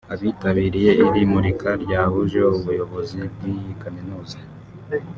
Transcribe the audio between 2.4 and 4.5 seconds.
ubuyobozi bw’iyi Kaminuza